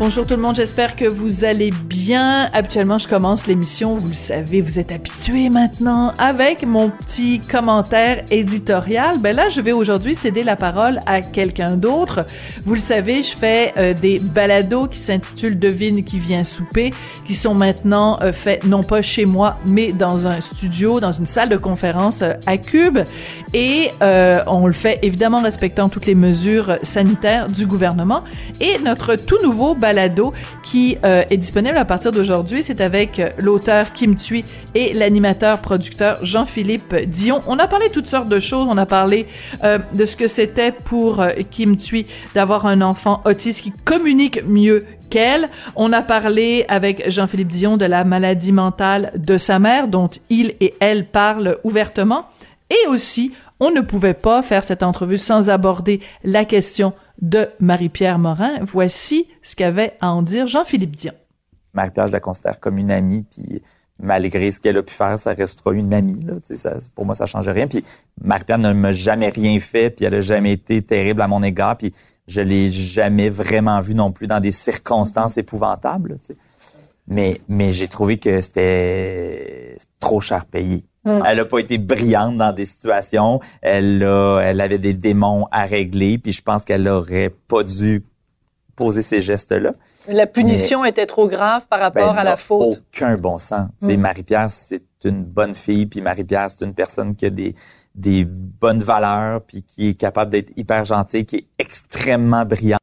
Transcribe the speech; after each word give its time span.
Bonjour 0.00 0.26
tout 0.26 0.34
le 0.34 0.40
monde, 0.40 0.54
j'espère 0.54 0.96
que 0.96 1.04
vous 1.04 1.44
allez 1.44 1.70
bien. 1.70 2.48
Habituellement, 2.54 2.96
je 2.96 3.06
commence 3.06 3.46
l'émission, 3.46 3.96
vous 3.96 4.08
le 4.08 4.14
savez, 4.14 4.62
vous 4.62 4.78
êtes 4.78 4.92
habitués 4.92 5.50
maintenant, 5.50 6.14
avec 6.16 6.64
mon 6.64 6.88
petit 6.88 7.38
commentaire 7.38 8.24
éditorial. 8.30 9.18
Ben 9.18 9.36
là, 9.36 9.50
je 9.50 9.60
vais 9.60 9.72
aujourd'hui 9.72 10.14
céder 10.14 10.42
la 10.42 10.56
parole 10.56 11.00
à 11.04 11.20
quelqu'un 11.20 11.72
d'autre. 11.72 12.24
Vous 12.64 12.72
le 12.72 12.80
savez, 12.80 13.22
je 13.22 13.36
fais 13.36 13.74
euh, 13.76 13.92
des 13.92 14.20
balados 14.20 14.86
qui 14.86 14.96
s'intitulent 14.96 15.58
Devine 15.58 16.02
qui 16.02 16.18
vient 16.18 16.44
souper, 16.44 16.94
qui 17.26 17.34
sont 17.34 17.54
maintenant 17.54 18.16
euh, 18.22 18.32
faits 18.32 18.64
non 18.64 18.82
pas 18.82 19.02
chez 19.02 19.26
moi, 19.26 19.58
mais 19.66 19.92
dans 19.92 20.26
un 20.26 20.40
studio, 20.40 21.00
dans 21.00 21.12
une 21.12 21.26
salle 21.26 21.50
de 21.50 21.58
conférence 21.58 22.22
euh, 22.22 22.32
à 22.46 22.56
Cube. 22.56 23.00
Et 23.52 23.90
on 24.00 24.66
le 24.66 24.72
fait 24.72 25.00
évidemment 25.02 25.42
respectant 25.42 25.88
toutes 25.88 26.06
les 26.06 26.14
mesures 26.14 26.78
sanitaires 26.82 27.46
du 27.48 27.66
gouvernement. 27.66 28.22
Et 28.60 28.78
notre 28.78 29.16
tout 29.16 29.38
nouveau 29.42 29.74
qui 30.62 30.96
euh, 31.04 31.22
est 31.30 31.36
disponible 31.36 31.76
à 31.76 31.84
partir 31.84 32.12
d'aujourd'hui. 32.12 32.62
C'est 32.62 32.80
avec 32.80 33.18
euh, 33.18 33.30
l'auteur 33.38 33.92
Kim 33.92 34.16
Thuy 34.16 34.44
et 34.74 34.92
l'animateur-producteur 34.92 36.18
Jean-Philippe 36.22 36.94
Dion. 37.06 37.40
On 37.46 37.58
a 37.58 37.66
parlé 37.66 37.88
de 37.88 37.92
toutes 37.92 38.06
sortes 38.06 38.28
de 38.28 38.40
choses. 38.40 38.66
On 38.70 38.78
a 38.78 38.86
parlé 38.86 39.26
euh, 39.64 39.78
de 39.94 40.04
ce 40.04 40.16
que 40.16 40.26
c'était 40.26 40.72
pour 40.72 41.24
Kim 41.50 41.76
Thuy 41.76 42.04
d'avoir 42.34 42.66
un 42.66 42.80
enfant 42.80 43.22
autiste 43.24 43.62
qui 43.62 43.72
communique 43.84 44.44
mieux 44.44 44.86
qu'elle. 45.10 45.48
On 45.76 45.92
a 45.92 46.02
parlé 46.02 46.64
avec 46.68 47.10
Jean-Philippe 47.10 47.48
Dion 47.48 47.76
de 47.76 47.84
la 47.84 48.04
maladie 48.04 48.52
mentale 48.52 49.12
de 49.16 49.38
sa 49.38 49.58
mère, 49.58 49.88
dont 49.88 50.10
il 50.28 50.54
et 50.60 50.74
elle 50.80 51.06
parlent 51.06 51.58
ouvertement. 51.64 52.26
Et 52.70 52.88
aussi, 52.88 53.32
on 53.60 53.70
ne 53.70 53.82
pouvait 53.82 54.14
pas 54.14 54.42
faire 54.42 54.64
cette 54.64 54.82
entrevue 54.82 55.18
sans 55.18 55.50
aborder 55.50 56.00
la 56.24 56.44
question 56.44 56.94
de 57.20 57.48
Marie-Pierre 57.60 58.18
Morin. 58.18 58.58
Voici 58.62 59.28
ce 59.42 59.54
qu'avait 59.54 59.92
à 60.00 60.10
en 60.12 60.22
dire 60.22 60.46
Jean-Philippe 60.46 60.96
Dion. 60.96 61.12
Marie-Pierre, 61.74 62.08
je 62.08 62.12
la 62.12 62.20
considère 62.20 62.58
comme 62.58 62.78
une 62.78 62.90
amie, 62.90 63.24
puis 63.30 63.62
malgré 63.98 64.50
ce 64.50 64.60
qu'elle 64.60 64.78
a 64.78 64.82
pu 64.82 64.94
faire, 64.94 65.18
ça 65.18 65.34
restera 65.34 65.72
une 65.72 65.92
amie. 65.92 66.24
Là, 66.24 66.34
ça, 66.42 66.78
pour 66.94 67.04
moi, 67.04 67.14
ça 67.14 67.26
change 67.26 67.48
rien. 67.48 67.68
Puis 67.68 67.84
Marie-Pierre 68.22 68.58
ne 68.58 68.72
m'a 68.72 68.92
jamais 68.92 69.28
rien 69.28 69.60
fait, 69.60 69.90
puis 69.90 70.06
elle 70.06 70.14
a 70.14 70.20
jamais 70.20 70.52
été 70.52 70.82
terrible 70.82 71.20
à 71.22 71.28
mon 71.28 71.42
égard, 71.42 71.76
puis 71.76 71.92
je 72.26 72.40
l'ai 72.40 72.70
jamais 72.70 73.28
vraiment 73.28 73.80
vue 73.80 73.94
non 73.94 74.10
plus 74.10 74.26
dans 74.26 74.40
des 74.40 74.52
circonstances 74.52 75.36
épouvantables. 75.36 76.16
Mais, 77.06 77.40
mais 77.48 77.72
j'ai 77.72 77.88
trouvé 77.88 78.18
que 78.18 78.40
c'était 78.40 79.76
trop 79.98 80.20
cher 80.20 80.46
payé. 80.46 80.84
Mm. 81.04 81.22
Elle 81.26 81.40
a 81.40 81.44
pas 81.44 81.58
été 81.58 81.78
brillante 81.78 82.36
dans 82.36 82.52
des 82.52 82.66
situations. 82.66 83.40
Elle 83.62 84.02
a, 84.02 84.40
elle 84.40 84.60
avait 84.60 84.78
des 84.78 84.94
démons 84.94 85.46
à 85.50 85.64
régler, 85.64 86.18
puis 86.18 86.32
je 86.32 86.42
pense 86.42 86.64
qu'elle 86.64 86.88
aurait 86.88 87.30
pas 87.48 87.62
dû 87.62 88.04
poser 88.76 89.02
ces 89.02 89.20
gestes-là. 89.20 89.72
La 90.08 90.26
punition 90.26 90.84
était 90.84 91.06
trop 91.06 91.28
grave 91.28 91.66
par 91.68 91.80
rapport 91.80 92.14
ben, 92.14 92.20
à 92.20 92.24
la 92.24 92.36
faute. 92.36 92.82
Aucun 92.94 93.16
bon 93.16 93.38
sens. 93.38 93.68
Mm. 93.82 93.96
Marie-Pierre, 93.96 94.50
c'est 94.50 94.82
une 95.04 95.24
bonne 95.24 95.54
fille, 95.54 95.86
puis 95.86 96.00
Marie-Pierre, 96.00 96.48
c'est 96.50 96.64
une 96.64 96.74
personne 96.74 97.14
qui 97.14 97.26
a 97.26 97.30
des 97.30 97.54
des 97.94 98.24
bonnes 98.24 98.82
valeurs, 98.82 99.42
puis 99.42 99.62
qui 99.62 99.88
est 99.88 99.94
capable 99.94 100.30
d'être 100.30 100.52
hyper 100.56 100.84
gentille, 100.84 101.26
qui 101.26 101.36
est 101.36 101.46
extrêmement 101.58 102.44
brillante. 102.44 102.79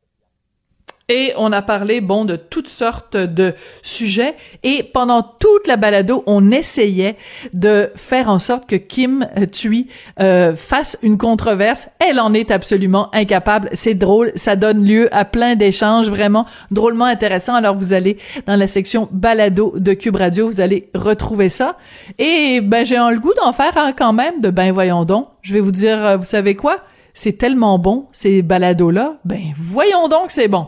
Et 1.09 1.31
on 1.37 1.53
a 1.53 1.61
parlé, 1.61 2.01
bon, 2.01 2.25
de 2.25 2.35
toutes 2.35 2.67
sortes 2.67 3.15
de 3.15 3.53
sujets. 3.81 4.35
Et 4.63 4.83
pendant 4.83 5.23
toute 5.23 5.65
la 5.65 5.77
balado, 5.77 6.21
on 6.25 6.51
essayait 6.51 7.15
de 7.53 7.91
faire 7.95 8.29
en 8.29 8.39
sorte 8.39 8.67
que 8.67 8.75
Kim 8.75 9.25
Thuy 9.53 9.87
euh, 10.19 10.53
fasse 10.53 10.99
une 11.01 11.17
controverse. 11.17 11.87
Elle 11.99 12.19
en 12.19 12.33
est 12.33 12.51
absolument 12.51 13.09
incapable. 13.15 13.69
C'est 13.71 13.93
drôle. 13.93 14.33
Ça 14.35 14.57
donne 14.57 14.83
lieu 14.83 15.07
à 15.15 15.23
plein 15.23 15.55
d'échanges 15.55 16.09
vraiment 16.09 16.45
drôlement 16.71 17.05
intéressants. 17.05 17.55
Alors, 17.55 17.77
vous 17.77 17.93
allez 17.93 18.17
dans 18.45 18.57
la 18.57 18.67
section 18.67 19.07
balado 19.11 19.75
de 19.77 19.93
Cube 19.93 20.17
Radio, 20.17 20.47
vous 20.47 20.59
allez 20.59 20.89
retrouver 20.93 21.47
ça. 21.47 21.77
Et 22.17 22.59
ben, 22.59 22.85
j'ai 22.85 22.97
le 22.97 23.19
goût 23.19 23.33
d'en 23.33 23.53
faire 23.53 23.93
quand 23.97 24.11
même 24.11 24.41
de 24.41 24.49
ben 24.49 24.73
voyons 24.73 25.05
donc. 25.05 25.29
Je 25.41 25.53
vais 25.53 25.61
vous 25.61 25.71
dire, 25.71 26.05
euh, 26.05 26.17
vous 26.17 26.25
savez 26.25 26.55
quoi? 26.55 26.79
C'est 27.13 27.37
tellement 27.37 27.79
bon, 27.79 28.07
ces 28.11 28.41
balados-là. 28.41 29.17
Ben, 29.23 29.53
voyons 29.55 30.07
donc, 30.07 30.25
c'est 30.29 30.47
bon. 30.47 30.67